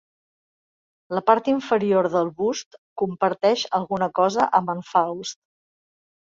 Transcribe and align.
La 1.17 1.21
part 1.27 1.49
inferior 1.53 2.09
del 2.15 2.33
bust 2.41 2.79
comparteix 3.03 3.69
alguna 3.83 4.11
cosa 4.23 4.51
amb 4.63 4.77
en 4.79 4.85
Faust. 4.93 5.43